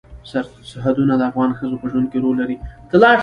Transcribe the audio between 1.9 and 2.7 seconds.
ژوند کې رول لري.